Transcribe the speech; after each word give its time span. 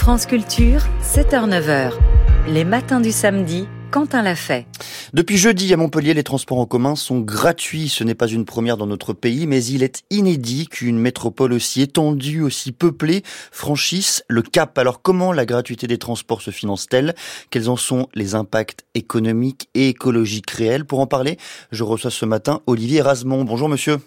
France 0.00 0.24
Culture, 0.24 0.80
7h-9h. 1.04 1.92
Les 2.48 2.64
matins 2.64 3.00
du 3.00 3.12
samedi, 3.12 3.68
Quentin 3.90 4.22
l'a 4.22 4.34
fait. 4.34 4.66
Depuis 5.12 5.36
jeudi 5.36 5.70
à 5.74 5.76
Montpellier, 5.76 6.14
les 6.14 6.24
transports 6.24 6.58
en 6.58 6.64
commun 6.64 6.96
sont 6.96 7.20
gratuits. 7.20 7.90
Ce 7.90 8.02
n'est 8.02 8.14
pas 8.14 8.26
une 8.26 8.46
première 8.46 8.78
dans 8.78 8.86
notre 8.86 9.12
pays, 9.12 9.46
mais 9.46 9.62
il 9.62 9.82
est 9.82 10.02
inédit 10.08 10.68
qu'une 10.68 10.98
métropole 10.98 11.52
aussi 11.52 11.82
étendue, 11.82 12.40
aussi 12.40 12.72
peuplée, 12.72 13.22
franchisse 13.52 14.24
le 14.26 14.40
cap. 14.40 14.78
Alors 14.78 15.02
comment 15.02 15.34
la 15.34 15.44
gratuité 15.44 15.86
des 15.86 15.98
transports 15.98 16.40
se 16.40 16.50
finance-t-elle? 16.50 17.14
Quels 17.50 17.68
en 17.68 17.76
sont 17.76 18.08
les 18.14 18.34
impacts 18.34 18.86
économiques 18.94 19.68
et 19.74 19.90
écologiques 19.90 20.50
réels? 20.50 20.86
Pour 20.86 21.00
en 21.00 21.06
parler, 21.06 21.36
je 21.72 21.84
reçois 21.84 22.10
ce 22.10 22.24
matin 22.24 22.62
Olivier 22.66 23.02
Rasmont. 23.02 23.44
Bonjour 23.44 23.68
monsieur. 23.68 23.98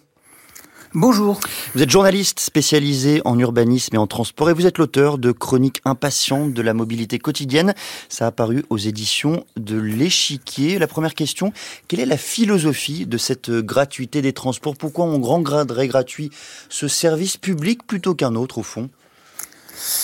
Bonjour. 0.96 1.40
Vous 1.74 1.82
êtes 1.82 1.90
journaliste 1.90 2.40
spécialisé 2.40 3.20
en 3.26 3.40
urbanisme 3.40 3.96
et 3.96 3.98
en 3.98 4.06
transport 4.06 4.52
et 4.52 4.54
vous 4.54 4.68
êtes 4.68 4.78
l'auteur 4.78 5.18
de 5.18 5.32
Chroniques 5.32 5.82
impatientes 5.86 6.54
de 6.54 6.62
la 6.62 6.76
mobilité 6.76 7.18
quotidienne. 7.18 7.74
Ça 8.10 8.26
a 8.26 8.28
apparu 8.28 8.64
aux 8.70 8.78
éditions 8.78 9.44
de 9.58 9.76
l'Échiquier. 9.76 10.78
La 10.78 10.86
première 10.86 11.16
question, 11.16 11.52
quelle 11.88 12.00
est 12.00 12.06
la 12.06 12.18
philosophie 12.18 13.08
de 13.08 13.18
cette 13.18 13.50
gratuité 13.50 14.22
des 14.22 14.34
transports? 14.34 14.76
Pourquoi 14.78 15.06
on 15.06 15.20
rendrait 15.20 15.88
gratuit 15.88 16.30
ce 16.70 16.88
service 16.88 17.38
public 17.38 17.88
plutôt 17.88 18.14
qu'un 18.14 18.36
autre 18.36 18.60
au 18.60 18.64
fond? 18.64 18.92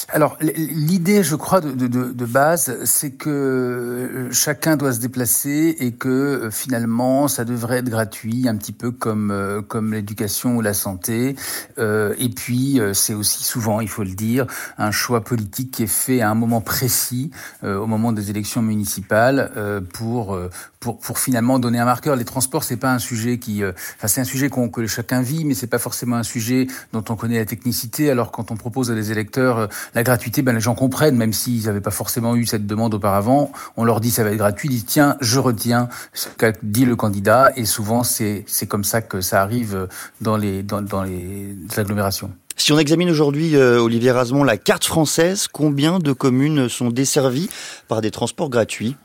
Alors, 0.10 0.38
l'idée, 0.42 1.24
je 1.24 1.36
crois, 1.36 1.62
de, 1.62 1.72
de, 1.72 1.88
de 2.12 2.26
base, 2.26 2.84
c'est 2.86 3.12
que 3.12 3.30
euh, 3.30 4.32
chacun 4.32 4.76
doit 4.76 4.94
se 4.94 5.00
déplacer 5.00 5.76
et 5.80 5.92
que 5.92 6.10
euh, 6.10 6.52
finalement, 6.52 7.28
ça 7.28 7.46
devrait 7.46 7.78
être 7.78 7.90
gratuit, 7.90 8.48
un 8.48 8.56
petit 8.56 8.72
peu 8.72 8.92
comme 8.92 9.32
euh, 9.32 9.62
comme 9.62 9.94
l'éducation 9.94 10.56
ou 10.56 10.62
la 10.62 10.74
santé. 10.74 11.36
Euh, 11.78 12.16
et 12.18 12.30
puis, 12.30 12.80
c'est 12.94 13.14
aussi 13.14 13.44
souvent, 13.44 13.82
il 13.82 13.90
faut 13.90 14.04
le 14.04 14.14
dire, 14.14 14.48
un 14.78 14.92
choix 14.92 15.22
politique 15.22 15.72
qui 15.72 15.84
est 15.84 15.88
fait 15.88 16.22
à 16.22 16.30
un 16.30 16.36
moment 16.36 16.62
précis, 16.62 17.32
au 17.64 17.86
moment 17.86 18.12
des 18.12 18.30
élections 18.30 18.62
municipales, 18.62 19.52
pour 19.94 20.38
pour 20.80 21.00
pour 21.00 21.20
finalement 21.20 21.60
donner 21.60 21.80
un 21.80 21.86
marqueur. 21.86 22.16
Les 22.16 22.26
transports, 22.26 22.64
c'est 22.64 22.78
pas 22.78 22.94
un 22.94 23.00
sujet 23.00 23.38
qui, 23.38 23.64
enfin, 23.64 24.08
c'est 24.08 24.22
un 24.22 24.26
sujet 24.26 24.50
qu'on 24.50 24.70
que 24.70 24.86
chacun 24.88 25.22
vit, 25.22 25.46
mais 25.46 25.54
c'est 25.54 25.68
pas 25.68 25.80
forcément 25.80 26.16
un 26.16 26.24
sujet 26.24 26.68
dont 26.94 27.04
on 27.10 27.16
connaît 27.16 27.38
la 27.38 27.46
technicité. 27.46 28.10
Alors, 28.10 28.32
quand 28.32 28.52
on 28.52 28.56
propose 28.56 28.92
à 28.92 28.96
des 28.96 29.12
électeurs 29.12 29.59
la 29.96 30.04
gratuité, 30.04 30.42
ben, 30.42 30.54
les 30.54 30.62
gens 30.62 30.76
comprennent, 30.76 31.16
même 31.16 31.34
s'ils 31.34 31.66
n'avaient 31.66 31.82
pas 31.82 31.92
forcément 31.92 32.36
eu 32.36 32.46
cette 32.46 32.68
demande 32.68 32.94
auparavant. 32.94 33.52
On 33.78 33.84
leur 33.84 34.00
dit 34.00 34.12
ça 34.12 34.24
va 34.24 34.32
être 34.32 34.38
gratuit, 34.38 34.70
ils 34.70 34.72
disent 34.72 34.86
tiens, 34.86 35.18
je 35.22 35.40
retiens 35.40 35.90
ce 36.14 36.30
qu'a 36.30 36.52
dit 36.64 36.86
le 36.86 36.96
candidat, 36.96 37.52
et 37.56 37.66
souvent 37.66 38.04
c'est 38.04 38.46
comme 38.68 38.84
ça 38.84 39.02
que 39.02 39.22
ça 39.22 39.42
arrive 39.42 39.88
dans 40.22 40.38
les 40.38 40.64
dans 40.64 41.04
les 41.04 41.56
agglomérations. 41.78 42.32
Si 42.60 42.74
on 42.74 42.78
examine 42.78 43.10
aujourd'hui, 43.10 43.56
euh, 43.56 43.80
Olivier 43.80 44.12
Rasmont, 44.12 44.44
la 44.44 44.58
carte 44.58 44.84
française, 44.84 45.48
combien 45.48 46.00
de 46.00 46.12
communes 46.12 46.68
sont 46.68 46.90
desservies 46.90 47.50
par 47.88 48.02
des 48.02 48.12
transports 48.12 48.50
gratuits? 48.50 48.98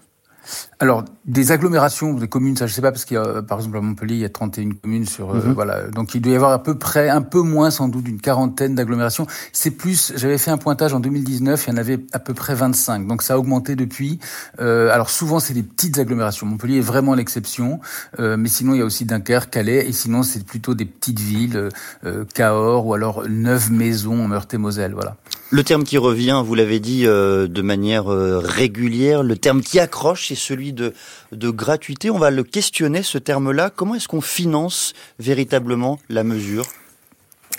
Alors, 0.78 1.05
des 1.25 1.53
agglomérations, 1.53 2.14
des 2.14 2.28
communes, 2.28 2.56
ça 2.56 2.67
je 2.67 2.75
sais 2.75 2.83
pas, 2.83 2.92
parce 2.92 3.05
qu'il 3.05 3.17
y 3.17 3.20
a, 3.20 3.42
par 3.42 3.59
exemple, 3.59 3.78
à 3.78 3.81
Montpellier, 3.81 4.14
il 4.17 4.20
y 4.20 4.25
a 4.25 4.28
31 4.28 4.70
communes 4.83 5.06
sur, 5.06 5.31
euh, 5.31 5.41
mhm. 5.41 5.53
voilà. 5.53 5.89
Donc, 5.89 6.14
il 6.14 6.20
doit 6.20 6.33
y 6.33 6.37
avoir 6.37 6.53
à 6.53 6.62
peu 6.62 6.77
près, 6.78 7.09
un 7.09 7.23
peu 7.23 7.41
moins, 7.41 7.70
sans 7.70 7.89
doute, 7.89 8.05
d'une 8.05 8.20
quarantaine 8.20 8.75
d'agglomérations. 8.75 9.27
C'est 9.53 9.70
plus, 9.70 10.12
j'avais 10.17 10.39
fait 10.39 10.50
un 10.50 10.59
pointage 10.59 10.92
en 10.92 11.00
2019, 11.00 11.65
il 11.67 11.70
y 11.70 11.72
en 11.72 11.77
avait 11.77 12.00
à 12.12 12.19
peu 12.19 12.34
près 12.34 12.55
25. 12.55 13.06
Donc, 13.06 13.22
ça 13.22 13.34
a 13.34 13.39
augmenté 13.39 13.77
depuis. 13.77 14.19
Euh, 14.61 14.91
alors, 14.92 15.11
souvent, 15.11 15.41
c'est 15.41 15.55
des 15.55 15.62
petites 15.62 15.98
agglomérations. 15.98 16.47
Montpellier 16.47 16.78
est 16.78 16.83
vraiment 16.83 17.15
l'exception. 17.15 17.81
Euh, 18.19 18.37
mais 18.37 18.48
sinon, 18.48 18.75
il 18.75 18.78
y 18.78 18.83
a 18.83 18.84
aussi 18.84 19.05
Dunkerque, 19.05 19.50
Calais, 19.50 19.87
et 19.89 19.92
sinon, 19.92 20.22
c'est 20.22 20.45
plutôt 20.45 20.75
des 20.75 20.84
petites 20.84 21.20
villes, 21.20 21.70
euh, 22.05 22.25
Cahors, 22.34 22.87
ou 22.87 22.95
alors 22.95 23.22
Neuve 23.28 23.70
Maisons, 23.70 24.28
Meurthe-et-Moselle, 24.28 24.92
voilà. 24.92 25.17
Le 25.55 25.62
terme 25.62 25.84
qui 25.84 25.98
revient, 25.98 26.42
vous 26.45 26.56
l'avez 26.56 26.81
dit 26.81 27.06
euh, 27.06 27.47
de 27.47 27.62
manière 27.62 28.12
euh, 28.12 28.39
régulière, 28.39 29.22
le 29.22 29.37
terme 29.37 29.62
qui 29.62 29.78
accroche, 29.78 30.33
c'est 30.34 30.40
celui 30.40 30.72
de, 30.72 30.92
de 31.32 31.50
gratuité. 31.50 32.10
On 32.10 32.18
va 32.18 32.30
le 32.30 32.44
questionner, 32.44 33.02
ce 33.02 33.18
terme-là. 33.18 33.70
Comment 33.70 33.94
est-ce 33.94 34.09
qu'on 34.09 34.20
finance 34.20 34.94
véritablement 35.19 35.98
la 36.09 36.25
mesure? 36.25 36.66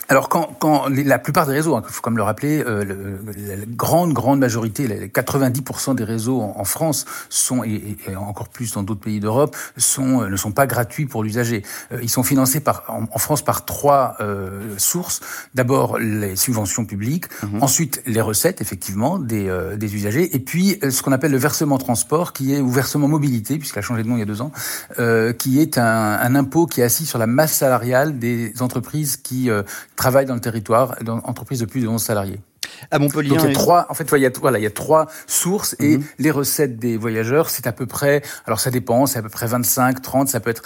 Alors 0.08 0.30
quand, 0.30 0.56
quand 0.60 0.88
la 0.90 1.18
plupart 1.18 1.48
des 1.48 1.54
réseaux, 1.54 1.74
il 1.74 1.80
hein, 1.80 1.84
faut 1.88 2.02
comme 2.02 2.18
le 2.18 2.24
rappeler, 2.24 2.64
euh, 2.66 3.18
la 3.38 3.66
grande 3.68 4.14
grande 4.14 4.40
majorité, 4.40 4.88
les 4.88 5.08
90% 5.08 5.96
des 5.96 6.04
réseaux 6.04 6.42
en, 6.42 6.64
France 6.64 7.06
sont 7.30 7.64
et, 7.64 7.98
encore 8.16 8.50
plus 8.50 8.74
dans 8.74 8.84
d'autres 8.84 9.02
pays 9.02 9.20
d'Europe 9.20 9.56
sont 9.78 10.22
euh, 10.22 10.30
ne 10.30 10.36
sont 10.36 10.52
pas 10.52 10.68
gratuits 10.68 11.06
pour 11.06 11.24
l'usager. 11.24 11.64
Euh, 11.92 12.00
ils 12.04 12.10
sont 12.10 12.24
financés 12.24 12.60
par 12.60 12.84
en, 12.88 13.18
France 13.18 13.44
par 13.44 13.66
trois 13.66 14.18
sources. 14.78 15.22
D'abord 15.56 15.98
les 15.98 16.36
subventions 16.36 16.86
publiques, 16.86 17.26
mhm. 17.44 17.64
ensuite 17.64 18.02
les 18.06 18.22
recettes 18.22 18.62
effectivement 18.62 19.18
des, 19.18 19.52
des 19.78 19.96
usagers, 19.96 20.36
et 20.36 20.40
puis 20.40 20.80
ce 20.88 21.02
qu'on 21.02 21.12
appelle 21.12 21.32
le 21.32 21.38
versement 21.38 21.78
transport, 21.78 22.34
qui 22.34 22.54
est 22.54 22.62
ou 22.62 22.70
versement 22.70 23.08
mobilité 23.08 23.58
puisqu'il 23.58 23.80
a 23.80 23.82
changé 23.82 24.04
de 24.04 24.08
nom 24.08 24.16
il 24.16 24.20
y 24.20 24.24
a 24.24 24.26
deux 24.26 24.42
ans, 24.42 24.52
qui 25.38 25.62
est 25.62 25.78
un, 25.78 25.86
un, 25.86 26.36
impôt 26.36 26.68
qui 26.68 26.82
est 26.82 26.84
assis 26.84 27.06
sur 27.06 27.18
la 27.18 27.28
masse 27.28 27.54
salariale 27.54 28.20
des 28.20 28.54
entreprises 28.62 29.18
qui 29.18 29.50
travaillent 29.96 30.26
dans 30.26 30.36
le 30.36 30.42
territoire, 30.42 30.96
dans 31.04 31.18
entreprises 31.24 31.60
de 31.60 31.66
plus 31.66 31.82
de 31.82 31.88
11 31.88 32.02
salariés. 32.02 32.40
À 32.92 33.00
Montpellier. 33.00 33.30
Donc 33.30 33.44
il 33.44 33.48
y 33.48 33.52
a 33.52 33.54
trois, 33.54 33.86
en 33.90 33.94
fait, 33.94 34.10
il 34.12 34.22
y 34.22 34.26
a, 34.26 34.32
voilà, 34.40 34.60
il 34.60 34.64
y 34.64 34.68
a 34.68 34.72
trois 34.72 35.08
sources 35.28 35.76
et 35.80 35.98
mhm. 35.98 36.04
les 36.20 36.32
recettes 36.32 36.78
des 36.78 36.98
voyageurs, 36.98 37.50
c'est 37.50 37.68
à 37.68 37.72
peu 37.72 37.86
près, 37.86 38.22
alors 38.46 38.60
ça 38.60 38.72
dépend, 38.72 39.06
c'est 39.06 39.20
à 39.20 39.22
peu 39.22 39.30
près 39.30 39.48
25, 39.48 40.02
30, 40.02 40.28
ça 40.28 40.40
peut 40.40 40.50
être 40.50 40.64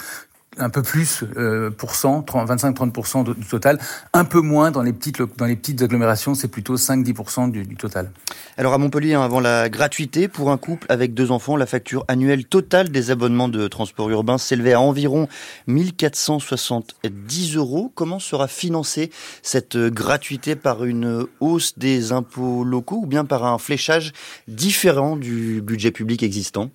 un 0.58 0.68
peu 0.68 0.82
plus 0.82 1.22
euh, 1.36 1.70
pour 1.70 1.94
cent, 1.94 2.22
25-30% 2.22 3.34
du 3.34 3.46
total, 3.46 3.78
un 4.12 4.24
peu 4.24 4.40
moins 4.40 4.72
dans 4.72 4.82
les 4.82 4.92
petites 4.92 5.22
dans 5.38 5.46
les 5.46 5.54
petites 5.54 5.80
agglomérations, 5.82 6.34
c'est 6.34 6.48
plutôt 6.48 6.76
5-10% 6.76 7.52
du, 7.52 7.64
du, 7.64 7.76
total. 7.76 8.10
Alors 8.56 8.72
à 8.72 8.78
Montpellier, 8.78 9.14
hein, 9.14 9.22
avant 9.22 9.38
la 9.38 9.68
gratuité 9.68 10.26
pour 10.26 10.50
un 10.50 10.58
couple 10.58 10.86
avec 10.88 11.14
deux 11.14 11.30
enfants, 11.30 11.56
la 11.56 11.66
facture 11.66 12.04
annuelle 12.08 12.44
totale 12.44 12.88
des 12.88 13.12
abonnements 13.12 13.48
de 13.48 13.68
transport 13.68 14.10
urbain 14.10 14.38
s'élevait 14.38 14.72
à 14.72 14.80
environ 14.80 15.28
1470 15.68 17.56
euros. 17.56 17.92
Comment 17.94 18.18
sera 18.18 18.48
financée 18.48 19.10
cette 19.42 19.76
gratuité 19.76 20.56
par 20.56 20.84
une 20.84 21.26
hausse 21.38 21.78
des 21.78 22.10
impôts 22.10 22.64
locaux 22.64 23.00
ou 23.02 23.06
bien 23.06 23.24
par 23.24 23.44
un 23.44 23.58
fléchage 23.58 24.12
différent 24.48 25.16
du 25.16 25.62
budget 25.62 25.92
public 25.92 26.24
existant? 26.24 26.70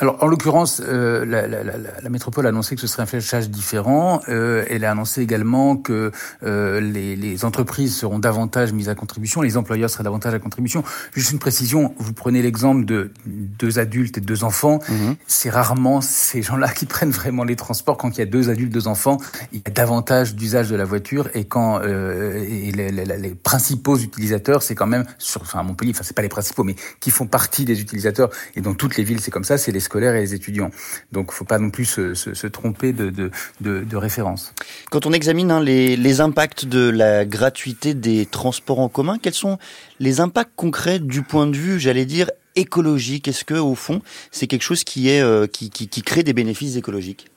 Alors, 0.00 0.20
en 0.22 0.26
l'occurrence, 0.26 0.82
euh, 0.84 1.24
la, 1.24 1.46
la, 1.46 1.62
la, 1.62 1.74
la, 2.02 2.10
métropole 2.10 2.46
a 2.46 2.48
annoncé 2.48 2.74
que 2.74 2.80
ce 2.80 2.88
serait 2.88 3.04
un 3.04 3.06
fléchage 3.06 3.48
différent. 3.48 4.20
Euh, 4.28 4.64
elle 4.68 4.84
a 4.84 4.90
annoncé 4.90 5.22
également 5.22 5.76
que 5.76 6.10
euh, 6.42 6.80
les, 6.80 7.14
les, 7.14 7.44
entreprises 7.44 7.94
seront 7.94 8.18
davantage 8.18 8.72
mises 8.72 8.88
à 8.88 8.96
contribution, 8.96 9.40
les 9.40 9.56
employeurs 9.56 9.88
seraient 9.88 10.02
davantage 10.02 10.34
à 10.34 10.40
contribution. 10.40 10.82
Juste 11.14 11.30
une 11.30 11.38
précision, 11.38 11.94
vous 11.98 12.12
prenez 12.12 12.42
l'exemple 12.42 12.84
de 12.84 13.12
deux 13.26 13.78
adultes 13.78 14.18
et 14.18 14.20
deux 14.20 14.42
enfants. 14.42 14.80
Mhm. 14.88 15.14
C'est 15.28 15.50
rarement 15.50 16.00
ces 16.00 16.42
gens-là 16.42 16.68
qui 16.70 16.86
prennent 16.86 17.12
vraiment 17.12 17.44
les 17.44 17.56
transports. 17.56 17.96
Quand 17.96 18.16
il 18.16 18.18
y 18.18 18.22
a 18.22 18.26
deux 18.26 18.50
adultes, 18.50 18.72
deux 18.72 18.88
enfants, 18.88 19.18
il 19.52 19.58
y 19.58 19.62
a 19.64 19.70
davantage 19.70 20.34
d'usage 20.34 20.70
de 20.70 20.76
la 20.76 20.84
voiture. 20.84 21.28
Et 21.34 21.44
quand 21.44 21.80
euh, 21.82 22.42
et 22.42 22.72
les, 22.72 22.90
les, 22.90 23.34
principaux 23.34 23.96
utilisateurs, 23.96 24.62
c'est 24.62 24.74
quand 24.74 24.86
même, 24.86 25.04
sur, 25.18 25.42
enfin 25.42 25.60
à 25.60 25.62
Montpellier, 25.62 25.92
enfin 25.94 26.02
c'est 26.02 26.16
pas 26.16 26.22
les 26.22 26.28
principaux, 26.28 26.64
mais 26.64 26.74
qui 26.98 27.12
font 27.12 27.26
partie 27.26 27.64
des 27.64 27.80
utilisateurs. 27.80 28.30
Et 28.56 28.60
dans 28.60 28.74
toutes 28.74 28.96
les 28.96 29.04
villes, 29.04 29.20
c'est 29.20 29.30
comme 29.30 29.44
ça, 29.44 29.56
c'est 29.56 29.70
les 29.70 29.83
scolaires 29.84 30.14
et 30.14 30.20
les 30.20 30.34
étudiants. 30.34 30.70
Donc, 31.12 31.28
il 31.30 31.34
faut 31.34 31.44
pas 31.44 31.58
non 31.58 31.70
plus 31.70 31.84
se, 31.84 32.46
tromper 32.48 32.92
de, 32.92 33.96
référence. 33.96 34.52
Quand 34.90 35.06
on 35.06 35.12
examine 35.12 35.50
hein, 35.50 35.60
les, 35.60 36.20
impacts 36.20 36.64
de 36.64 36.90
la 36.90 37.24
gratuité 37.24 37.94
des 37.94 38.26
transports 38.26 38.80
en 38.80 38.88
commun, 38.88 39.18
quels 39.20 39.34
sont 39.34 39.58
les 40.00 40.20
impacts 40.20 40.52
concrets 40.56 40.98
du 40.98 41.22
point 41.22 41.46
de 41.46 41.56
vue, 41.56 41.78
j'allais 41.78 42.06
dire, 42.06 42.30
écologique? 42.56 43.28
Est-ce 43.28 43.44
que, 43.44 43.54
au 43.54 43.74
fond, 43.74 44.00
c'est 44.30 44.46
quelque 44.46 44.62
chose 44.62 44.84
qui 44.84 45.08
est 45.08 45.22
euh, 45.22 45.46
qui 45.46 46.02
crée 46.02 46.22
des 46.22 46.32
bénéfices 46.32 46.76
écologiques? 46.76 47.28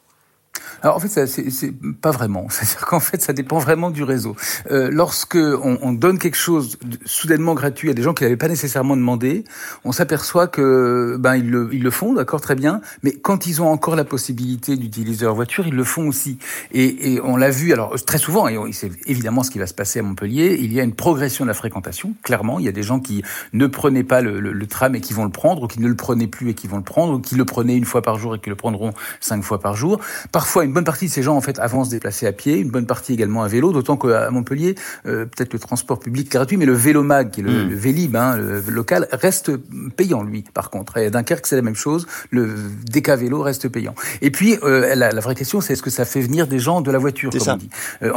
Alors 0.81 0.97
en 0.97 0.99
fait, 0.99 1.27
c'est 1.27 1.73
pas 2.01 2.11
vraiment. 2.11 2.47
C'est-à-dire 2.49 2.85
qu'en 2.85 2.99
fait, 2.99 3.21
ça 3.21 3.33
dépend 3.33 3.57
vraiment 3.59 3.91
du 3.91 4.03
réseau. 4.03 4.35
Euh, 4.71 4.89
lorsque 4.91 5.35
on, 5.35 5.77
on, 5.81 5.93
donne 5.93 6.19
quelque 6.19 6.37
chose 6.37 6.77
soudainement 7.05 7.55
gratuit 7.55 7.89
à 7.89 7.93
des 7.93 8.01
gens 8.01 8.13
qui 8.13 8.23
n'avaient 8.23 8.37
pas 8.37 8.47
nécessairement 8.47 8.95
demandé, 8.95 9.43
on 9.83 9.91
s'aperçoit 9.91 10.47
que 10.47 11.17
ben 11.19 11.35
ils 11.35 11.49
le, 11.49 11.69
ils 11.71 11.81
le 11.81 11.91
font, 11.91 12.13
d'accord, 12.13 12.41
très 12.41 12.55
bien. 12.55 12.81
Mais 13.03 13.13
quand 13.13 13.47
ils 13.47 13.61
ont 13.61 13.67
encore 13.67 13.95
la 13.95 14.05
possibilité 14.05 14.75
d'utiliser 14.75 15.25
leur 15.25 15.35
voiture, 15.35 15.65
ils 15.67 15.75
le 15.75 15.83
font 15.83 16.07
aussi. 16.07 16.37
Et, 16.71 17.13
et 17.13 17.21
on 17.21 17.37
l'a 17.37 17.49
vu. 17.49 17.73
Alors 17.73 17.95
très 18.05 18.17
souvent, 18.17 18.47
et 18.47 18.57
c'est 18.73 18.91
évidemment 19.05 19.43
ce 19.43 19.51
qui 19.51 19.59
va 19.59 19.67
se 19.67 19.73
passer 19.73 19.99
à 19.99 20.03
Montpellier. 20.03 20.57
Il 20.59 20.73
y 20.73 20.79
a 20.79 20.83
une 20.83 20.95
progression 20.95 21.45
de 21.45 21.47
la 21.47 21.53
fréquentation. 21.53 22.13
Clairement, 22.23 22.59
il 22.59 22.65
y 22.65 22.69
a 22.69 22.71
des 22.73 22.83
gens 22.83 22.99
qui 22.99 23.23
ne 23.53 23.67
prenaient 23.67 24.03
pas 24.03 24.21
le, 24.21 24.39
le, 24.39 24.51
le 24.51 24.67
tram 24.67 24.95
et 24.95 25.01
qui 25.01 25.13
vont 25.13 25.25
le 25.25 25.31
prendre, 25.31 25.63
ou 25.63 25.67
qui 25.67 25.79
ne 25.79 25.87
le 25.87 25.95
prenaient 25.95 26.27
plus 26.27 26.49
et 26.49 26.53
qui 26.53 26.67
vont 26.67 26.77
le 26.77 26.83
prendre, 26.83 27.13
ou 27.13 27.19
qui 27.19 27.35
le 27.35 27.45
prenaient 27.45 27.77
une 27.77 27.85
fois 27.85 28.01
par 28.01 28.19
jour 28.19 28.35
et 28.35 28.39
qui 28.39 28.49
le 28.49 28.55
prendront 28.55 28.91
cinq 29.19 29.43
fois 29.43 29.59
par 29.59 29.75
jour. 29.75 29.99
Fois, 30.47 30.63
une 30.63 30.73
bonne 30.73 30.83
partie 30.83 31.05
de 31.05 31.11
ces 31.11 31.23
gens 31.23 31.35
en 31.35 31.41
fait 31.41 31.59
avancent 31.59 31.89
déplacés 31.89 32.27
à 32.27 32.31
pied, 32.31 32.57
une 32.57 32.69
bonne 32.69 32.85
partie 32.85 33.13
également 33.13 33.43
à 33.43 33.47
vélo, 33.47 33.71
d'autant 33.71 33.97
qu'à 33.97 34.29
Montpellier, 34.29 34.75
euh, 35.05 35.25
peut-être 35.25 35.53
le 35.53 35.59
transport 35.59 35.99
public 35.99 36.31
gratuit, 36.31 36.57
mais 36.57 36.65
le 36.65 36.73
Vélomag, 36.73 37.31
qui 37.31 37.41
est 37.41 37.43
le, 37.43 37.65
hmm. 37.65 37.73
Vélib, 37.73 38.15
hein, 38.15 38.37
le 38.37 38.61
local, 38.69 39.07
reste 39.11 39.55
payant 39.95 40.23
lui. 40.23 40.43
Par 40.53 40.69
contre, 40.69 40.97
et 40.97 41.09
Dunkerque, 41.09 41.45
c'est 41.47 41.55
la 41.55 41.61
même 41.61 41.75
chose. 41.75 42.07
Le 42.31 42.55
DK 42.91 43.09
vélo 43.11 43.41
reste 43.41 43.67
payant. 43.69 43.95
Et 44.21 44.31
puis, 44.31 44.57
euh, 44.63 44.95
la, 44.95 45.11
la, 45.11 45.21
vraie 45.21 45.35
question, 45.35 45.61
c'est 45.61 45.73
est-ce 45.73 45.83
que 45.83 45.89
ça 45.89 46.05
fait 46.05 46.21
venir 46.21 46.47
des 46.47 46.59
gens 46.59 46.81
de 46.81 46.91
la 46.91 46.97
voiture, 46.97 47.31
comme 47.31 47.41
on 47.47 47.57
dit? 47.57 47.69
Euh, 48.03 48.11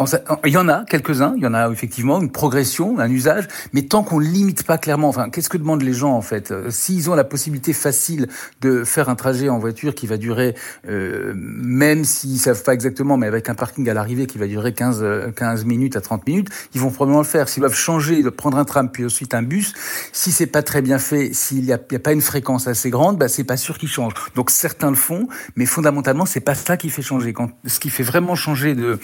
il 0.45 0.53
y 0.53 0.57
en 0.57 0.69
a 0.69 0.85
quelques-uns, 0.85 1.35
il 1.37 1.43
y 1.43 1.47
en 1.47 1.55
a 1.55 1.71
effectivement 1.71 2.21
une 2.21 2.31
progression, 2.31 2.99
un 2.99 3.11
usage, 3.11 3.49
mais 3.73 3.83
tant 3.83 4.03
qu'on 4.03 4.19
limite 4.19 4.63
pas 4.65 4.79
clairement, 4.79 5.09
enfin, 5.09 5.31
qu'est-ce 5.31 5.49
que 5.49 5.59
demandent 5.59 5.83
les 5.83 5.93
gens 5.93 6.13
en 6.13 6.23
fait? 6.23 6.53
S'ils 6.71 7.11
ont 7.11 7.15
la 7.15 7.25
possibilité 7.25 7.73
facile 7.73 8.29
de 8.61 8.85
faire 8.85 9.09
un 9.09 9.15
trajet 9.15 9.49
en 9.49 9.59
voiture 9.59 9.95
qui 9.95 10.07
va 10.07 10.17
durer, 10.17 10.55
euh, 10.89 11.33
même 11.37 12.05
s'ils 12.21 12.39
savent 12.39 12.63
pas 12.63 12.75
exactement, 12.75 13.17
mais 13.17 13.27
avec 13.27 13.49
un 13.49 13.55
parking 13.55 13.89
à 13.89 13.95
l'arrivée 13.95 14.27
qui 14.27 14.39
va 14.39 14.47
durer 14.47 14.75
15, 14.75 15.33
15 15.35 15.65
minutes 15.65 15.97
à 15.97 16.01
30 16.01 16.27
minutes, 16.27 16.49
ils 16.75 16.81
vont 16.81 16.91
probablement 16.91 17.21
le 17.21 17.27
faire. 17.27 17.49
S'ils 17.49 17.61
doivent 17.61 17.75
changer, 17.75 18.23
de 18.23 18.29
prendre 18.31 18.59
un 18.59 18.65
tram 18.65 18.91
puis 18.91 19.05
ensuite 19.05 19.35
un 19.35 19.43
bus, 19.43 19.73
si 20.13 20.33
c'est 20.33 20.47
pas 20.47 20.63
très 20.63 20.83
bien 20.83 20.99
fait, 20.99 21.33
s'il 21.33 21.65
n'y 21.65 21.73
a, 21.73 21.77
a, 21.77 21.99
pas 21.99 22.13
une 22.13 22.21
fréquence 22.21 22.67
assez 22.67 22.91
grande, 22.91 23.19
bah, 23.19 23.29
c'est 23.29 23.45
pas 23.45 23.57
sûr 23.57 23.79
qu'ils 23.79 23.89
changent. 23.89 24.15
Donc 24.35 24.51
certains 24.51 24.91
le 24.91 24.97
font, 24.97 25.29
mais 25.57 25.67
fondamentalement, 25.67 26.27
c'est 26.27 26.41
pas 26.41 26.55
ça 26.55 26.77
qui 26.77 26.91
fait 26.91 27.03
changer. 27.03 27.33
Quand, 27.33 27.51
ce 27.67 27.81
qui 27.81 27.91
fait 27.91 28.03
vraiment 28.03 28.35
changer 28.35 28.75
de 28.75 28.99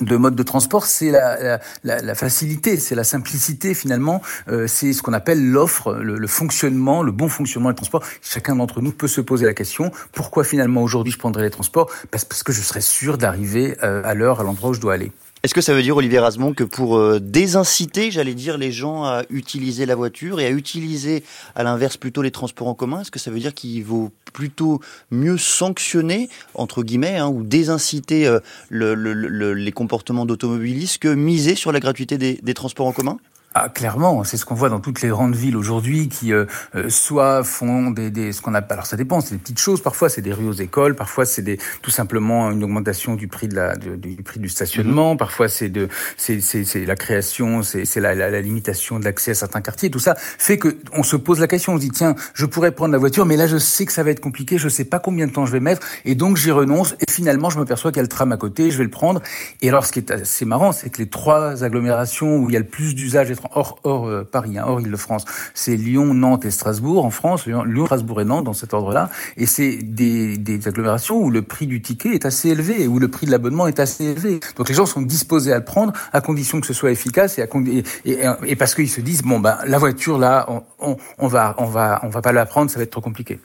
de 0.00 0.16
mode 0.16 0.34
de 0.34 0.42
transport, 0.42 0.86
c'est 0.86 1.10
la, 1.10 1.60
la, 1.84 2.02
la, 2.02 2.14
facilité, 2.14 2.78
c'est 2.78 2.94
la 2.94 3.04
simplicité 3.04 3.74
finalement, 3.74 4.22
euh, 4.48 4.66
c'est 4.66 4.92
ce 4.92 5.02
qu'on 5.02 5.12
appelle 5.12 5.50
l'offre, 5.50 5.94
le, 5.94 6.26
fonctionnement, 6.26 7.02
le 7.02 7.12
bon 7.12 7.28
fonctionnement 7.28 7.70
des 7.70 7.76
transports. 7.76 8.04
Chacun 8.22 8.56
d'entre 8.56 8.80
nous 8.80 8.92
peut 8.92 9.08
se 9.08 9.20
poser 9.20 9.46
la 9.46 9.54
question, 9.54 9.90
pourquoi 10.12 10.44
finalement 10.44 10.82
aujourd'hui 10.82 11.12
je 11.12 11.18
prendrais 11.18 11.42
les 11.42 11.50
transports? 11.50 11.90
Parce, 12.10 12.24
parce 12.24 12.42
que 12.42 12.52
je 12.52 12.60
serais 12.60 12.80
sûr 12.80 13.18
d'arriver 13.18 13.76
euh, 13.82 14.02
à 14.04 14.14
l'heure, 14.14 14.40
à 14.40 14.44
l'endroit 14.44 14.70
où 14.70 14.74
je 14.74 14.80
dois 14.80 14.94
aller. 14.94 15.12
Est-ce 15.42 15.54
que 15.54 15.62
ça 15.62 15.72
veut 15.72 15.82
dire, 15.82 15.96
Olivier 15.96 16.18
Rasmont, 16.18 16.52
que 16.52 16.64
pour 16.64 16.98
euh, 16.98 17.18
désinciter, 17.18 18.10
j'allais 18.10 18.34
dire, 18.34 18.58
les 18.58 18.72
gens 18.72 19.04
à 19.04 19.22
utiliser 19.30 19.86
la 19.86 19.94
voiture 19.94 20.38
et 20.38 20.44
à 20.44 20.50
utiliser, 20.50 21.24
à 21.54 21.62
l'inverse, 21.62 21.96
plutôt 21.96 22.20
les 22.20 22.30
transports 22.30 22.68
en 22.68 22.74
commun, 22.74 23.00
est-ce 23.00 23.10
que 23.10 23.18
ça 23.18 23.30
veut 23.30 23.40
dire 23.40 23.54
qu'il 23.54 23.82
vaut 23.82 24.10
plutôt 24.34 24.80
mieux 25.10 25.38
sanctionner, 25.38 26.28
entre 26.52 26.82
guillemets, 26.82 27.16
hein, 27.16 27.28
ou 27.28 27.42
désinciter 27.42 28.26
euh, 28.26 28.40
les 28.70 29.72
comportements 29.72 30.26
d'automobilistes 30.26 30.98
que 30.98 31.08
miser 31.08 31.54
sur 31.54 31.72
la 31.72 31.80
gratuité 31.80 32.18
des 32.18 32.54
transports 32.54 32.86
en 32.86 32.92
commun? 32.92 33.18
Ah, 33.52 33.68
clairement, 33.68 34.22
c'est 34.22 34.36
ce 34.36 34.44
qu'on 34.44 34.54
voit 34.54 34.68
dans 34.68 34.78
toutes 34.78 35.02
les 35.02 35.08
grandes 35.08 35.34
villes 35.34 35.56
aujourd'hui 35.56 36.08
qui 36.08 36.32
euh, 36.32 36.44
euh, 36.76 36.88
soit 36.88 37.42
font 37.42 37.90
des, 37.90 38.08
des 38.08 38.30
ce 38.30 38.40
qu'on 38.42 38.54
appelle 38.54 38.74
alors 38.74 38.86
ça 38.86 38.96
dépend, 38.96 39.20
c'est 39.20 39.34
des 39.34 39.40
petites 39.40 39.58
choses 39.58 39.82
parfois 39.82 40.08
c'est 40.08 40.22
des 40.22 40.32
rues 40.32 40.46
aux 40.46 40.52
écoles, 40.52 40.94
parfois 40.94 41.24
c'est 41.24 41.42
des 41.42 41.58
tout 41.82 41.90
simplement 41.90 42.52
une 42.52 42.62
augmentation 42.62 43.16
du 43.16 43.26
prix 43.26 43.48
de 43.48 43.56
la 43.56 43.74
du 43.74 44.22
prix 44.22 44.38
du 44.38 44.48
stationnement, 44.48 45.12
mhm. 45.12 45.18
parfois 45.18 45.48
c'est 45.48 45.68
de 45.68 45.88
c'est 46.16 46.40
c'est 46.40 46.86
la 46.86 46.94
création, 46.94 47.64
c'est 47.64 47.86
c'est 47.86 47.98
la, 47.98 48.14
la, 48.14 48.40
limitation 48.40 49.00
de 49.00 49.04
l'accès 49.04 49.32
à 49.32 49.34
certains 49.34 49.62
quartiers, 49.62 49.90
tout 49.90 49.98
ça 49.98 50.14
fait 50.16 50.56
que 50.56 50.78
on 50.92 51.02
se 51.02 51.16
pose 51.16 51.40
la 51.40 51.48
question, 51.48 51.72
on 51.72 51.76
se 51.76 51.80
dit 51.80 51.90
tiens, 51.90 52.14
je 52.34 52.46
pourrais 52.46 52.70
prendre 52.70 52.92
la 52.92 52.98
voiture 52.98 53.26
mais 53.26 53.36
là 53.36 53.48
je 53.48 53.56
sais 53.56 53.84
que 53.84 53.92
ça 53.92 54.04
va 54.04 54.10
être 54.10 54.20
compliqué, 54.20 54.58
je 54.58 54.68
sais 54.68 54.84
pas 54.84 55.00
combien 55.00 55.26
de 55.26 55.32
temps 55.32 55.44
je 55.44 55.52
vais 55.52 55.58
mettre 55.58 55.84
et 56.04 56.14
donc 56.14 56.36
j'y 56.36 56.52
renonce 56.52 56.94
et 57.00 57.10
finalement 57.10 57.50
je 57.50 57.58
me 57.58 57.64
perçois 57.64 57.90
qu'il 57.90 57.96
y 57.96 58.00
a 58.00 58.04
le 58.04 58.08
tram 58.08 58.30
à 58.30 58.36
côté, 58.36 58.70
je 58.70 58.78
vais 58.78 58.84
le 58.84 58.90
prendre 58.90 59.20
et 59.60 59.68
alors 59.70 59.86
ce 59.86 59.90
qui 59.90 59.98
est 59.98 60.12
assez 60.12 60.44
marrant, 60.44 60.70
c'est 60.70 60.88
que 60.90 60.98
les 60.98 61.08
trois 61.08 61.64
agglomérations 61.64 62.36
où 62.36 62.48
il 62.48 62.52
y 62.52 62.56
a 62.56 62.60
le 62.60 62.64
plus 62.64 62.94
d'usage 62.94 63.28
hors, 63.54 63.78
euh, 63.86 64.28
Paris, 64.30 64.58
hein, 64.58 64.64
hors 64.66 64.80
Île-de-France. 64.80 65.24
C'est 65.54 65.76
Lyon, 65.76 66.14
Nantes 66.14 66.44
et 66.44 66.50
Strasbourg 66.50 67.04
en 67.04 67.10
France, 67.10 67.46
Lyon, 67.46 67.64
Strasbourg 67.84 68.20
et 68.20 68.24
Nantes 68.24 68.44
dans 68.44 68.52
cet 68.52 68.74
ordre-là. 68.74 69.10
Et 69.36 69.46
c'est 69.46 69.76
des, 69.76 70.38
agglomérations 70.66 71.16
où 71.16 71.30
le 71.30 71.42
prix 71.42 71.66
du 71.66 71.80
ticket 71.80 72.10
est 72.10 72.26
assez 72.26 72.50
élevé, 72.50 72.86
où 72.86 72.98
le 72.98 73.08
prix 73.08 73.26
de 73.26 73.30
l'abonnement 73.30 73.66
est 73.66 73.80
assez 73.80 74.04
élevé. 74.04 74.40
Donc 74.56 74.68
les 74.68 74.74
gens 74.74 74.86
sont 74.86 75.02
disposés 75.02 75.52
à 75.52 75.58
le 75.58 75.64
prendre 75.64 75.92
à 76.12 76.20
condition 76.20 76.60
que 76.60 76.66
ce 76.66 76.74
soit 76.74 76.90
efficace 76.90 77.38
et, 77.38 78.56
parce 78.56 78.74
qu'ils 78.74 78.90
se 78.90 79.00
disent 79.00 79.22
bon 79.22 79.40
ben 79.40 79.58
la 79.66 79.78
voiture 79.78 80.18
là, 80.18 80.46
on, 80.78 80.96
on, 81.18 81.28
va 81.28 81.54
on 81.58 81.64
va 81.64 82.00
on 82.02 82.08
va 82.08 82.22
pas 82.22 82.32
la 82.32 82.46
prendre, 82.46 82.70
ça 82.70 82.78
va 82.78 82.82
être 82.82 82.90
trop 82.90 83.00
compliqué. 83.00 83.40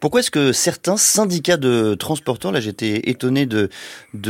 Pourquoi 0.00 0.20
est-ce 0.20 0.30
que 0.30 0.52
certains 0.52 0.96
syndicats 0.96 1.56
de 1.56 1.94
transporteurs, 1.94 2.52
là 2.52 2.60
j'étais 2.60 3.10
étonné 3.10 3.46
de, 3.46 3.70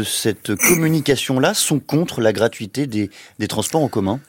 cette 0.05 0.55
communication-là, 0.56 1.55
sont 1.55 1.81
contre 1.81 2.21
la 2.21 2.32
gratuité 2.32 2.87
des 2.87 3.49
transports 3.49 3.82
en 3.82 3.88
commun? 3.88 4.21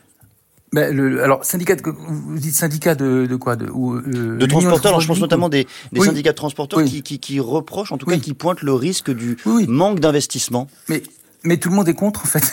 Ben, 0.71 0.95
le, 0.95 1.23
alors 1.23 1.43
syndicat, 1.45 1.75
de, 1.75 1.81
vous 1.85 2.37
dites 2.37 2.53
syndicat 2.53 2.95
de, 2.95 3.25
de 3.25 3.35
quoi 3.35 3.55
de, 3.55 3.65
euh, 3.65 4.37
de 4.37 4.45
transporteurs. 4.45 4.91
Alors 4.91 5.01
je 5.01 5.07
pense 5.07 5.19
notamment 5.19 5.49
des, 5.49 5.67
des 5.91 6.01
syndicats 6.01 6.31
de 6.31 6.35
transporteurs 6.35 6.83
qui, 6.83 7.01
qui, 7.01 7.19
qui, 7.19 7.39
reprochent, 7.39 7.91
en 7.91 7.97
tout 7.97 8.05
cas, 8.05 8.17
qui 8.17 8.33
pointent 8.33 8.61
le 8.61 8.73
risque 8.73 9.11
du 9.11 9.37
manque 9.67 9.99
d'investissement. 9.99 10.67
Mais 10.87 11.01
mais 11.43 11.57
tout 11.57 11.69
le 11.69 11.75
monde 11.75 11.87
est 11.87 11.93
contre, 11.93 12.23
en 12.23 12.27
fait. 12.27 12.51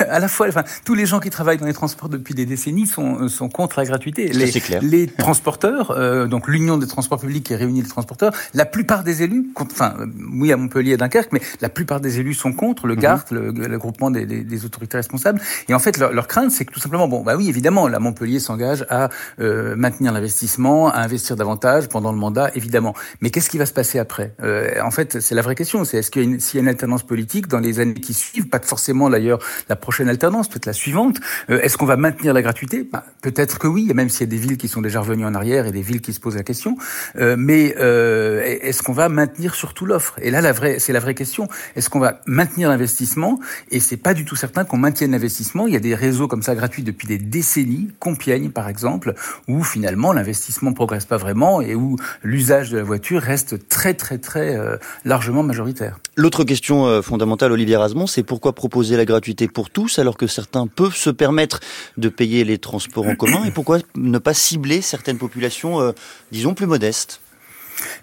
à 0.08 0.18
la 0.18 0.28
fois, 0.28 0.48
enfin, 0.48 0.64
tous 0.84 0.94
les 0.94 1.06
gens 1.06 1.20
qui 1.20 1.30
travaillent 1.30 1.58
dans 1.58 1.66
les 1.66 1.72
transports 1.72 2.08
depuis 2.08 2.34
des 2.34 2.46
décennies 2.46 2.86
sont, 2.86 3.22
euh, 3.22 3.28
sont 3.28 3.48
contre 3.48 3.78
la 3.78 3.86
gratuité. 3.86 4.28
Les, 4.28 4.50
clair. 4.50 4.80
les 4.82 5.06
transporteurs, 5.06 5.90
euh, 5.90 6.26
donc 6.26 6.48
l'Union 6.48 6.78
des 6.78 6.86
transports 6.86 7.20
publics 7.20 7.44
qui 7.44 7.54
réunit 7.54 7.82
les 7.82 7.88
transporteurs, 7.88 8.32
la 8.54 8.64
plupart 8.64 9.04
des 9.04 9.22
élus, 9.22 9.46
enfin, 9.56 9.94
euh, 10.00 10.06
oui 10.32 10.52
à 10.52 10.56
Montpellier 10.56 10.92
et 10.92 10.96
Dunkerque, 10.96 11.32
mais 11.32 11.40
la 11.60 11.68
plupart 11.68 12.00
des 12.00 12.20
élus 12.20 12.34
sont 12.34 12.52
contre, 12.52 12.86
le 12.86 12.94
mhm. 12.94 13.00
GART, 13.00 13.24
le, 13.30 13.52
groupement 13.78 14.10
des, 14.10 14.26
des, 14.26 14.42
des, 14.42 14.64
autorités 14.64 14.96
responsables. 14.96 15.40
Et 15.68 15.74
en 15.74 15.78
fait, 15.78 15.98
leur, 15.98 16.12
leur 16.12 16.28
crainte, 16.28 16.50
c'est 16.50 16.64
que 16.64 16.72
tout 16.72 16.80
simplement, 16.80 17.08
bon, 17.08 17.22
bah 17.22 17.34
oui, 17.36 17.48
évidemment, 17.48 17.88
la 17.88 17.98
Montpellier 17.98 18.40
s'engage 18.40 18.86
à 18.90 19.08
euh, 19.40 19.74
maintenir 19.76 20.12
l'investissement, 20.12 20.90
à 20.90 21.00
investir 21.00 21.36
davantage 21.36 21.88
pendant 21.88 22.12
le 22.12 22.18
mandat, 22.18 22.50
évidemment. 22.54 22.94
Mais 23.20 23.30
qu'est-ce 23.30 23.50
qui 23.50 23.58
va 23.58 23.66
se 23.66 23.72
passer 23.72 23.98
après? 23.98 24.34
Euh, 24.42 24.70
En 24.82 24.90
fait, 24.90 25.20
c'est 25.20 25.34
la 25.34 25.42
vraie 25.42 25.54
question. 25.54 25.84
C'est 25.84 25.98
est-ce 25.98 26.10
qu'il 26.10 26.22
y, 26.22 26.56
a 26.56 26.60
une 26.60 26.68
alternance 26.68 27.02
politique 27.02 27.48
dans 27.48 27.60
les 27.60 27.80
années 27.82 27.94
qui 27.94 28.14
suivent, 28.14 28.48
pas 28.48 28.60
forcément 28.60 29.10
d'ailleurs 29.10 29.38
la 29.68 29.76
prochaine 29.76 30.08
alternance, 30.08 30.48
peut-être 30.48 30.66
la 30.66 30.72
suivante. 30.72 31.18
Euh, 31.50 31.60
est-ce 31.60 31.76
qu'on 31.76 31.86
va 31.86 31.96
maintenir 31.96 32.32
la 32.34 32.42
gratuité? 32.42 32.88
Bah, 32.90 33.04
Peut-être 33.22 33.58
que 33.58 33.66
oui, 33.66 33.90
même 33.94 34.08
s'il 34.08 34.22
y 34.22 34.24
a 34.24 34.26
des 34.30 34.36
villes 34.36 34.56
qui 34.56 34.68
sont 34.68 34.80
déjà 34.80 35.00
revenues 35.00 35.24
en 35.24 35.34
arrière 35.34 35.66
et 35.66 35.72
des 35.72 35.82
villes 35.82 36.00
qui 36.00 36.12
se 36.12 36.20
posent 36.20 36.36
la 36.36 36.42
question. 36.42 36.76
Euh, 37.16 37.36
mais 37.38 37.74
euh, 37.78 38.42
est-ce 38.42 38.82
qu'on 38.82 38.92
va 38.92 39.08
maintenir 39.08 39.54
surtout 39.54 39.86
l'offre? 39.86 40.14
Et 40.22 40.30
là, 40.30 40.40
la 40.40 40.52
vraie, 40.52 40.78
c'est 40.78 40.92
la 40.92 41.00
vraie 41.00 41.14
question. 41.14 41.48
Est-ce 41.76 41.90
qu'on 41.90 42.00
va 42.00 42.20
maintenir 42.26 42.68
l'investissement? 42.68 43.38
Et 43.70 43.80
c'est 43.80 43.96
pas 43.96 44.14
du 44.14 44.24
tout 44.24 44.36
certain 44.36 44.64
qu'on 44.64 44.78
maintienne 44.78 45.12
l'investissement. 45.12 45.66
Il 45.66 45.72
y 45.72 45.76
a 45.76 45.80
des 45.80 45.94
réseaux 45.94 46.28
comme 46.28 46.42
ça 46.42 46.54
gratuits 46.54 46.82
depuis 46.82 47.06
des 47.06 47.18
décennies, 47.18 47.90
Compiègne 47.98 48.50
par 48.50 48.68
exemple, 48.68 49.14
où 49.48 49.62
finalement 49.62 50.12
l'investissement 50.12 50.72
progresse 50.72 51.04
pas 51.04 51.16
vraiment 51.16 51.60
et 51.60 51.74
où 51.74 51.96
l'usage 52.22 52.70
de 52.70 52.78
la 52.78 52.82
voiture 52.82 53.20
reste 53.20 53.68
très 53.68 53.94
très 53.94 54.18
très 54.18 54.58
largement 55.04 55.42
majoritaire. 55.42 55.98
L'autre 56.16 56.44
question 56.44 57.02
fondamentale, 57.02 57.52
Olivier 57.52 57.71
C'est 58.06 58.22
pourquoi 58.22 58.52
proposer 58.54 58.96
la 58.96 59.04
gratuité 59.04 59.48
pour 59.48 59.70
tous 59.70 59.98
alors 59.98 60.16
que 60.16 60.26
certains 60.26 60.66
peuvent 60.66 60.96
se 60.96 61.10
permettre 61.10 61.60
de 61.96 62.08
payer 62.08 62.44
les 62.44 62.58
transports 62.58 63.06
en 63.06 63.14
commun 63.14 63.44
et 63.44 63.50
pourquoi 63.50 63.78
ne 63.94 64.18
pas 64.18 64.34
cibler 64.34 64.82
certaines 64.82 65.18
populations, 65.18 65.80
euh, 65.80 65.92
disons, 66.32 66.54
plus 66.54 66.66
modestes? 66.66 67.20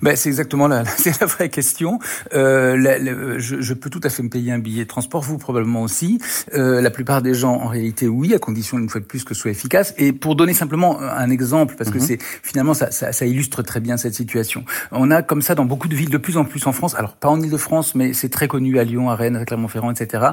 Ben, 0.02 0.16
c'est 0.16 0.30
exactement 0.30 0.68
la, 0.68 0.86
c'est 0.98 1.20
la 1.20 1.28
vraie 1.28 1.50
question. 1.50 2.00
Euh, 2.34 3.38
je, 3.40 3.62
je, 3.62 3.74
peux 3.74 3.90
tout 3.90 4.02
à 4.04 4.10
fait 4.10 4.24
me 4.24 4.30
payer 4.30 4.52
un 4.52 4.60
billet 4.60 4.84
de 4.84 4.88
transport, 4.88 5.22
vous 5.22 5.38
probablement 5.38 5.82
aussi. 5.82 6.20
Euh, 6.54 6.82
la 6.82 6.90
plupart 6.90 7.22
des 7.22 7.34
gens, 7.34 7.54
en 7.56 7.68
réalité, 7.68 8.08
oui, 8.08 8.34
à 8.34 8.40
condition 8.40 8.78
une 8.78 8.90
fois 8.90 9.02
de 9.02 9.06
plus 9.06 9.24
que 9.24 9.34
ce 9.34 9.42
soit 9.42 9.52
efficace. 9.52 9.94
Et 9.98 10.14
pour 10.14 10.36
donner 10.36 10.54
simplement 10.54 11.00
un 11.02 11.30
exemple, 11.30 11.76
parce 11.78 11.90
que 11.90 11.98
mhm. 11.98 12.04
c'est 12.04 12.20
finalement 12.44 12.74
ça, 12.74 12.92
ça, 12.92 13.12
ça, 13.12 13.26
illustre 13.26 13.62
très 13.64 13.80
bien 13.80 13.98
cette 13.98 14.16
situation. 14.16 14.64
On 14.92 15.12
a 15.12 15.22
comme 15.22 15.42
ça 15.42 15.56
dans 15.56 15.66
beaucoup 15.66 15.88
de 15.88 15.96
villes 15.96 16.10
de 16.10 16.18
plus 16.18 16.38
en 16.38 16.46
plus 16.46 16.66
en 16.68 16.72
France. 16.72 16.96
Alors 16.96 17.16
pas 17.16 17.30
en 17.30 17.40
Île-de-France, 17.40 17.96
mais 17.96 18.14
c'est 18.14 18.30
très 18.30 18.48
connu 18.48 18.80
à 18.80 18.84
Lyon, 18.84 19.10
à 19.10 19.16
Rennes, 19.16 19.36
à 19.36 19.46
Clermont-Ferrand, 19.46 19.92
etc. 19.92 20.28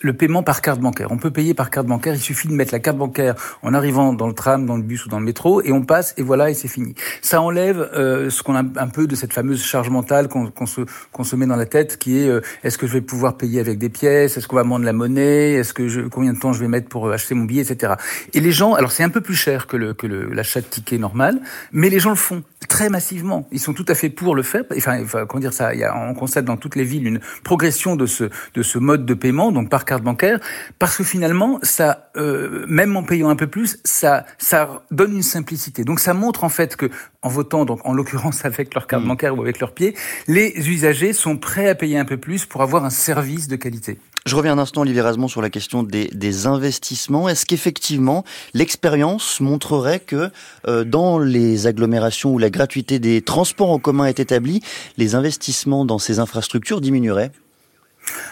le 0.00 0.12
paiement 0.12 0.42
par 0.42 0.62
carte 0.62 0.80
bancaire. 0.80 1.12
On 1.12 1.18
peut 1.18 1.30
payer 1.30 1.54
par 1.54 1.70
carte 1.70 1.86
bancaire. 1.86 2.14
Il 2.14 2.20
suffit 2.20 2.48
de 2.48 2.52
mettre 2.52 2.72
la 2.72 2.80
carte 2.80 2.96
bancaire 2.96 3.34
en 3.62 3.74
arrivant 3.74 4.12
dans 4.12 4.26
le 4.26 4.34
tram, 4.34 4.66
dans 4.66 4.76
le 4.76 4.82
bus 4.82 5.06
ou 5.06 5.08
dans 5.08 5.18
le 5.18 5.24
métro, 5.24 5.62
et 5.62 5.72
on 5.72 5.82
passe 5.82 6.14
et 6.16 6.22
voilà 6.22 6.50
et 6.50 6.54
c'est 6.54 6.68
fini. 6.68 6.94
Ça 7.22 7.40
enlève 7.40 7.90
euh, 7.94 8.30
ce 8.30 8.42
qu'on 8.42 8.53
un 8.54 8.88
peu 8.88 9.06
de 9.06 9.14
cette 9.14 9.32
fameuse 9.32 9.62
charge 9.62 9.90
mentale 9.90 10.28
qu'on 10.28 10.66
se, 10.66 10.82
se 11.22 11.36
met 11.36 11.46
dans 11.46 11.56
la 11.56 11.66
tête, 11.66 11.98
qui 11.98 12.18
est 12.18 12.28
euh, 12.28 12.40
est-ce 12.62 12.78
que 12.78 12.86
je 12.86 12.92
vais 12.92 13.00
pouvoir 13.00 13.36
payer 13.36 13.60
avec 13.60 13.78
des 13.78 13.88
pièces, 13.88 14.36
est-ce 14.36 14.48
qu'on 14.48 14.56
va 14.56 14.64
me 14.64 14.78
de 14.78 14.84
la 14.84 14.92
monnaie, 14.92 15.52
est-ce 15.52 15.72
que 15.72 15.88
je, 15.88 16.02
combien 16.02 16.32
de 16.32 16.38
temps 16.38 16.52
je 16.52 16.60
vais 16.60 16.68
mettre 16.68 16.88
pour 16.88 17.06
euh, 17.06 17.12
acheter 17.12 17.34
mon 17.34 17.44
billet, 17.44 17.62
etc. 17.62 17.94
Et 18.32 18.40
les 18.40 18.52
gens, 18.52 18.74
alors 18.74 18.92
c'est 18.92 19.02
un 19.02 19.08
peu 19.08 19.20
plus 19.20 19.34
cher 19.34 19.66
que 19.66 19.76
le 19.76 19.94
que 19.94 20.06
l'achat 20.06 20.60
de 20.60 20.66
ticket 20.66 20.98
normal, 20.98 21.40
mais 21.72 21.90
les 21.90 22.00
gens 22.00 22.10
le 22.10 22.16
font 22.16 22.42
très 22.68 22.88
massivement. 22.88 23.46
Ils 23.52 23.60
sont 23.60 23.72
tout 23.72 23.84
à 23.88 23.94
fait 23.94 24.10
pour 24.10 24.34
le 24.34 24.42
faire. 24.42 24.64
Enfin, 24.76 25.04
comment 25.26 25.40
dire 25.40 25.52
ça 25.52 25.74
il 25.74 25.80
y 25.80 25.84
a, 25.84 25.96
On 25.96 26.14
constate 26.14 26.44
dans 26.44 26.56
toutes 26.56 26.76
les 26.76 26.84
villes 26.84 27.06
une 27.06 27.20
progression 27.42 27.96
de 27.96 28.06
ce 28.06 28.24
de 28.54 28.62
ce 28.62 28.78
mode 28.78 29.06
de 29.06 29.14
paiement, 29.14 29.52
donc 29.52 29.70
par 29.70 29.84
carte 29.84 30.02
bancaire, 30.02 30.40
parce 30.78 30.96
que 30.96 31.04
finalement, 31.04 31.58
ça, 31.62 32.10
euh, 32.16 32.64
même 32.68 32.96
en 32.96 33.02
payant 33.02 33.28
un 33.28 33.36
peu 33.36 33.46
plus, 33.46 33.78
ça 33.84 34.26
ça 34.38 34.82
donne 34.90 35.14
une 35.14 35.22
simplicité. 35.22 35.84
Donc 35.84 36.00
ça 36.00 36.14
montre 36.14 36.44
en 36.44 36.48
fait 36.48 36.76
que 36.76 36.90
en 37.22 37.28
votant, 37.28 37.64
donc 37.64 37.80
en 37.84 37.92
l'occurrence 37.92 38.44
avec 38.44 38.74
leur 38.74 38.86
carte 38.86 39.04
mm. 39.04 39.08
bancaire 39.08 39.36
ou 39.36 39.42
avec 39.42 39.60
leur 39.60 39.72
pied, 39.72 39.94
les 40.28 40.52
usagers 40.68 41.12
sont 41.12 41.36
prêts 41.36 41.68
à 41.68 41.74
payer 41.74 41.98
un 41.98 42.04
peu 42.04 42.16
plus 42.16 42.46
pour 42.46 42.62
avoir 42.62 42.84
un 42.84 42.90
service 42.90 43.48
de 43.48 43.56
qualité. 43.56 43.98
Je 44.26 44.36
reviens 44.36 44.52
un 44.52 44.58
instant, 44.58 44.80
Olivier 44.80 45.02
sur 45.28 45.42
la 45.42 45.50
question 45.50 45.82
des, 45.82 46.06
des 46.06 46.46
investissements. 46.46 47.28
Est-ce 47.28 47.44
qu'effectivement, 47.44 48.24
l'expérience 48.54 49.38
montrerait 49.40 50.00
que 50.00 50.30
euh, 50.66 50.82
dans 50.82 51.18
les 51.18 51.66
agglomérations 51.66 52.32
où 52.32 52.38
la 52.38 52.48
gratuité 52.48 52.98
des 52.98 53.20
transports 53.20 53.70
en 53.70 53.78
commun 53.78 54.06
est 54.06 54.20
établie, 54.20 54.62
les 54.96 55.14
investissements 55.14 55.84
dans 55.84 55.98
ces 55.98 56.20
infrastructures 56.20 56.80
diminueraient? 56.80 57.32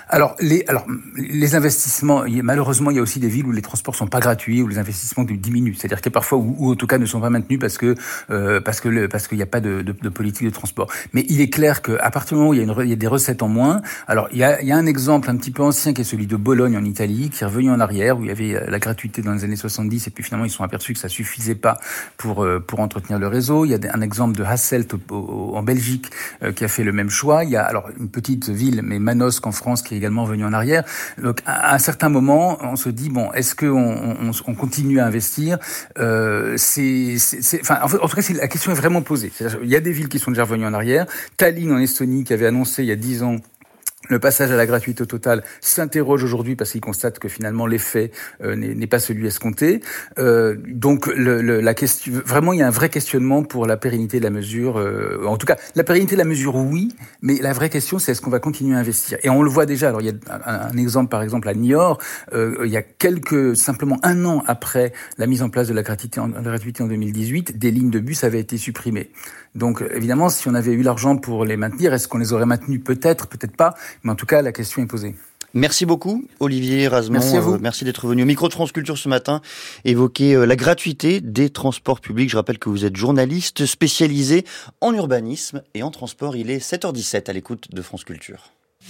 Alors 0.09 0.37
les, 0.41 0.65
alors, 0.69 0.87
les 1.17 1.55
investissements, 1.55 2.25
malheureusement, 2.43 2.91
il 2.91 2.97
y 2.97 3.01
a 3.01 3.03
aussi 3.03 3.19
des 3.19 3.29
villes 3.29 3.47
où 3.47 3.53
les 3.53 3.63
transports 3.63 3.95
sont 3.95 4.07
pas 4.07 4.21
gratuits, 4.21 4.63
où 4.63 4.69
les 4.69 4.79
investissements 4.79 5.25
diminuent. 5.25 5.75
C'est-à-dire 5.75 5.99
qu'il 5.99 6.07
y 6.07 6.13
a 6.13 6.19
parfois, 6.19 6.39
ou, 6.39 6.73
en 6.73 6.75
tout 6.75 6.87
cas 6.87 6.99
ne 6.99 7.07
sont 7.07 7.21
pas 7.21 7.31
maintenus 7.31 7.59
parce 7.59 7.79
que 7.79 7.95
euh, 8.31 8.61
parce 8.61 8.81
que 8.81 9.07
parce 9.07 9.27
qu'il 9.27 9.39
n'y 9.39 9.43
a 9.43 9.47
pas 9.47 9.61
de, 9.61 9.83
de, 9.83 9.93
de, 9.93 10.09
politique 10.09 10.47
de 10.47 10.53
transport. 10.53 10.91
Mais 11.13 11.25
il 11.29 11.41
est 11.41 11.49
clair 11.49 11.83
qu'à 11.83 12.11
partir 12.11 12.37
du 12.37 12.41
moment 12.41 12.51
où 12.51 12.55
il 12.55 12.59
y, 12.59 12.61
a 12.61 12.65
une, 12.65 12.75
il 12.83 12.91
y 12.91 12.93
a 12.93 12.97
des 12.97 13.07
recettes 13.07 13.43
en 13.43 13.49
moins, 13.49 13.81
alors 14.07 14.29
il 14.33 14.39
y, 14.39 14.45
a, 14.45 14.61
il 14.61 14.69
y 14.69 14.73
a 14.73 14.77
un 14.77 14.87
exemple 14.87 15.31
un 15.31 15.37
petit 15.37 15.51
peu 15.51 15.63
ancien 15.63 15.95
qui 15.95 16.03
est 16.03 16.05
celui 16.05 16.27
de 16.27 16.37
Bologne 16.37 16.77
en 16.77 16.85
Italie, 16.85 17.31
qui 17.31 17.43
est 17.43 17.47
revenu 17.47 17.71
en 17.71 17.81
arrière, 17.81 18.19
où 18.19 18.23
il 18.23 18.29
y 18.29 18.31
avait 18.31 18.55
euh, 18.55 18.67
la 18.69 18.79
gratuité 18.79 19.23
dans 19.23 19.33
les 19.33 19.45
années 19.45 19.57
70, 19.57 20.07
et 20.07 20.11
puis 20.11 20.23
finalement 20.23 20.45
ils 20.45 20.51
sont 20.51 20.65
aperçus 20.65 20.93
que 20.93 21.01
ça 21.01 21.09
suffisait 21.09 21.55
pas 21.55 21.79
pour 22.19 22.45
euh, 22.45 22.61
pour 22.61 22.81
entretenir 22.81 23.19
le 23.19 23.29
réseau. 23.29 23.65
Il 23.65 23.71
y 23.71 23.75
a 23.75 23.79
un 23.95 24.01
exemple 24.03 24.37
de 24.37 24.45
Hasselt 24.45 24.95
en 25.11 25.63
Belgique 25.63 26.11
qui 26.57 26.65
a 26.65 26.69
fait 26.69 26.85
le 26.85 26.93
même 26.93 27.11
choix. 27.11 27.45
Il 27.45 27.51
y 27.51 27.57
a 27.57 27.63
alors 27.63 27.89
une 27.99 28.09
petite 28.09 28.49
ville, 28.49 28.83
mais 28.83 28.99
Manosque 28.99 29.47
en 29.47 29.53
France, 29.53 29.62
qui 29.83 29.95
est 29.95 29.97
également 29.97 30.25
venu 30.25 30.45
en 30.45 30.53
arrière. 30.53 30.85
Donc 31.23 31.39
à 31.47 31.75
un 31.75 31.79
certain 31.79 32.09
moment, 32.09 32.59
on 32.63 32.77
se 32.77 32.89
dit 32.89 33.09
bon, 33.09 33.33
est-ce 33.33 33.55
qu'on 33.55 33.69
on, 33.69 34.31
on, 34.47 34.55
continue 34.55 35.01
à 35.01 35.07
investir 35.07 35.59
euh, 35.99 36.57
en, 37.71 38.09
tout 38.09 38.17
cas, 38.17 38.23
la 38.35 38.49
question 38.49 38.73
est 38.73 38.77
vraiment 38.77 39.03
posée. 39.03 39.33
Il 39.63 39.69
y 39.69 39.77
a 39.77 39.81
des 39.81 39.93
villes 39.93 40.09
qui 40.09 40.19
sont 40.19 40.31
déjà 40.31 40.45
revenues 40.45 40.67
en 40.67 40.75
arrière. 40.75 41.07
Tallinn 41.37 41.73
en 41.73 41.79
Estonie, 41.79 42.25
qui 42.25 42.33
avait 42.33 42.47
annoncé 42.47 42.83
il 42.83 42.89
y 42.89 42.93
a 42.93 42.97
dix 42.97 43.23
ans 43.23 43.37
le 44.13 44.21
passage 44.21 44.53
à 44.53 44.57
la 44.57 44.67
gratuité 44.67 45.05
totale 45.07 45.43
s'interroge 45.61 46.23
aujourd'hui 46.23 46.55
parce 46.55 46.71
qu'il 46.71 46.81
constate 46.81 47.19
que 47.19 47.29
finalement 47.29 47.67
l'effet 47.67 48.13
euh, 48.43 48.55
n'est 48.55 48.87
pas 48.87 48.99
celui 48.99 49.27
escompté. 49.27 49.81
Euh, 50.19 50.57
donc 50.69 51.07
la 51.17 51.75
question, 51.75 52.13
vraiment, 52.25 52.53
il 52.53 52.61
y 52.61 52.63
a 52.63 52.67
un 52.67 52.71
vrai 52.71 52.89
questionnement 52.89 53.43
pour 53.43 53.67
la 53.67 53.77
pérennité 53.77 54.19
de 54.19 54.25
la 54.25 54.31
mesure. 54.31 54.79
Euh, 54.79 55.25
en 55.27 55.37
tout 55.37 55.47
cas, 55.47 55.57
la 55.75 55.85
pérennité 55.85 56.15
de 56.15 56.19
la 56.19 56.25
mesure, 56.25 56.55
oui, 56.55 56.95
mais 57.23 57.39
la 57.41 57.53
vraie 57.53 57.71
question, 57.71 57.99
c'est 57.99 58.13
est-ce 58.13 58.21
qu'on 58.21 58.31
va 58.31 58.41
continuer 58.41 58.77
à 58.77 58.79
investir? 58.79 59.19
Et 59.23 59.31
on 59.31 59.43
le 59.43 59.51
voit 59.51 59.67
déjà. 59.67 59.89
Alors 59.89 60.03
il 60.03 60.09
y 60.09 60.11
a 60.11 60.69
un, 60.69 60.77
exemple, 60.77 61.09
par 61.09 61.23
exemple, 61.23 61.49
à 61.49 61.55
Niort, 61.55 61.99
il 62.33 62.71
y 62.71 62.77
a 62.77 62.83
quelques 62.83 63.57
simplement 63.57 63.99
un 64.03 64.25
an 64.25 64.45
après 64.47 64.93
la 65.19 65.27
mise 65.27 65.43
en 65.43 65.49
place 65.49 65.69
de 65.69 65.75
la 65.75 65.83
gratuité 65.83 66.21
en, 66.21 66.29
la 66.29 66.43
gratuité 66.43 66.83
en 66.83 66.87
2018, 66.87 67.59
des 67.59 67.71
lignes 67.71 67.91
de 67.91 67.99
bus 67.99 68.25
avaient 68.25 68.41
été 68.41 68.59
supprimées. 68.59 69.11
Donc 69.55 69.85
évidemment, 69.95 70.29
si 70.29 70.49
on 70.49 70.55
avait 70.55 70.73
eu 70.73 70.83
l'argent 70.83 71.17
pour 71.17 71.45
les 71.45 71.57
maintenir, 71.57 71.93
est-ce 71.93 72.09
qu'on 72.09 72.19
les 72.19 72.33
aurait 72.33 72.47
maintenus 72.47 72.81
Peut-être, 72.83 73.27
peut-être 73.27 73.57
pas. 73.57 73.75
Mais 74.03 74.13
en 74.13 74.17
tout 74.17 74.27
cas, 74.27 74.43
la 74.43 74.53
question 74.53 74.83
est 74.83 74.87
posée. 74.87 75.15
Merci 75.55 75.85
beaucoup, 75.85 76.27
Olivier. 76.41 76.89
Merci 77.11 77.37
vous. 77.37 77.55
Euh, 77.55 77.59
merci 77.61 77.85
d'être 77.85 78.07
venu 78.07 78.23
au 78.23 78.27
micro 78.27 78.49
de 78.49 78.55
France 78.55 78.73
Culture 78.73 78.97
ce 78.97 79.09
matin, 79.09 79.43
évoquer 79.85 80.35
euh, 80.35 80.47
la 80.47 80.57
gratuité 80.57 81.21
des 81.21 81.51
transports 81.51 82.01
publics. 82.01 82.31
Je 82.31 82.37
rappelle 82.37 82.59
que 82.59 82.71
vous 82.71 82.87
êtes 82.87 82.97
journaliste 82.97 83.67
spécialisé 83.67 84.47
en 84.81 84.95
urbanisme 84.95 85.63
et 85.75 85.83
en 85.83 85.91
transport. 85.91 86.37
Il 86.37 86.51
est 86.51 86.59
7h17 86.59 87.29
à 87.29 87.35
l'écoute 87.35 87.71
de 87.71 87.83
France 87.83 88.05
Culture. 88.05 88.53